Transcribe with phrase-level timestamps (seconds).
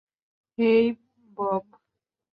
[0.57, 0.85] হেই,
[1.37, 1.65] Bob.